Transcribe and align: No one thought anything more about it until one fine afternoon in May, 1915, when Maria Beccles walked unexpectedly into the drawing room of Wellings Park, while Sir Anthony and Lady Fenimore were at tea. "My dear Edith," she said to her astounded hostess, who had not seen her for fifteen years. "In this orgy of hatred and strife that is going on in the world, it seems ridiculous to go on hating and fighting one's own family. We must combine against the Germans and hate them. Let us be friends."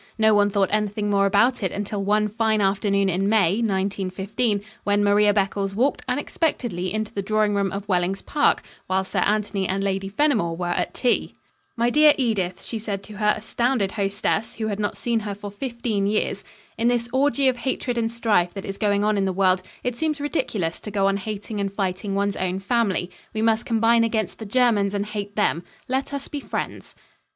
No 0.17 0.33
one 0.33 0.49
thought 0.49 0.69
anything 0.71 1.11
more 1.11 1.27
about 1.27 1.61
it 1.61 1.71
until 1.71 2.03
one 2.03 2.27
fine 2.27 2.59
afternoon 2.59 3.07
in 3.07 3.29
May, 3.29 3.57
1915, 3.61 4.63
when 4.83 5.03
Maria 5.03 5.31
Beccles 5.31 5.75
walked 5.75 6.01
unexpectedly 6.07 6.91
into 6.91 7.13
the 7.13 7.21
drawing 7.21 7.53
room 7.53 7.71
of 7.71 7.87
Wellings 7.87 8.23
Park, 8.23 8.63
while 8.87 9.03
Sir 9.03 9.19
Anthony 9.19 9.67
and 9.67 9.83
Lady 9.83 10.09
Fenimore 10.09 10.55
were 10.57 10.69
at 10.69 10.95
tea. 10.95 11.35
"My 11.75 11.91
dear 11.91 12.13
Edith," 12.17 12.63
she 12.63 12.79
said 12.79 13.03
to 13.03 13.17
her 13.17 13.35
astounded 13.37 13.91
hostess, 13.91 14.55
who 14.55 14.69
had 14.69 14.79
not 14.79 14.97
seen 14.97 15.19
her 15.19 15.35
for 15.35 15.51
fifteen 15.51 16.07
years. 16.07 16.43
"In 16.79 16.87
this 16.87 17.07
orgy 17.13 17.47
of 17.47 17.57
hatred 17.57 17.95
and 17.95 18.11
strife 18.11 18.55
that 18.55 18.65
is 18.65 18.79
going 18.79 19.03
on 19.03 19.19
in 19.19 19.25
the 19.25 19.31
world, 19.31 19.61
it 19.83 19.95
seems 19.95 20.19
ridiculous 20.19 20.79
to 20.79 20.89
go 20.89 21.05
on 21.05 21.17
hating 21.17 21.59
and 21.59 21.71
fighting 21.71 22.15
one's 22.15 22.35
own 22.37 22.57
family. 22.57 23.11
We 23.35 23.43
must 23.43 23.67
combine 23.67 24.03
against 24.03 24.39
the 24.39 24.47
Germans 24.47 24.95
and 24.95 25.05
hate 25.05 25.35
them. 25.35 25.61
Let 25.87 26.11
us 26.11 26.27
be 26.27 26.39
friends." 26.39 26.95